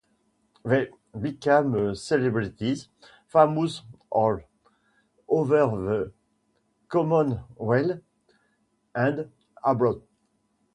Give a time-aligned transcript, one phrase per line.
[0.65, 0.87] They
[1.21, 2.89] became celebrities,
[3.27, 4.39] famous all
[5.27, 6.11] over the
[6.89, 8.01] Commonwealth
[8.95, 9.29] and
[9.63, 10.01] abroad.